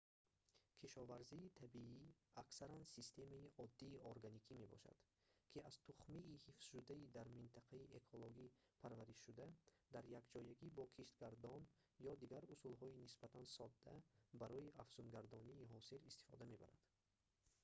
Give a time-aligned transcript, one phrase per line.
[0.81, 1.97] кишоварзии табиӣ
[2.41, 4.99] аксаран системаи оддии органикӣ мебошад
[5.51, 8.45] ки аз тухмии ҳифзшудаи дар минтақаи экологӣ
[8.81, 9.47] парваришшуда
[9.93, 11.61] дар якҷоягӣ бо киштгардон
[12.11, 13.95] ё дигар усулҳои нисбатан содда
[14.41, 16.83] барои афзунгардонии ҳосил истифода мебарад